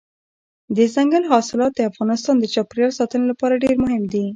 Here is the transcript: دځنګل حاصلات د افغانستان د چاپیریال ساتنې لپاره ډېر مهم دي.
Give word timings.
دځنګل 0.75 1.23
حاصلات 1.31 1.71
د 1.75 1.79
افغانستان 1.91 2.35
د 2.39 2.45
چاپیریال 2.53 2.91
ساتنې 2.99 3.25
لپاره 3.31 3.61
ډېر 3.63 3.75
مهم 3.83 4.03
دي. 4.13 4.25